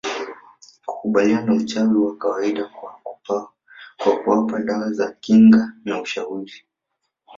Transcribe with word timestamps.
kukabiliana 0.89 1.45
na 1.45 1.53
uchawi 1.53 1.95
wa 1.97 2.17
kawaida 2.17 2.65
kwa 3.97 4.17
kuwapa 4.23 4.59
dawa 4.59 4.91
za 4.93 5.11
kinga 5.11 5.73
na 5.85 6.01
ushauri 6.01 6.53